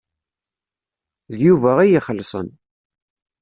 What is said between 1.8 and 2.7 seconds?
ay ixellṣen.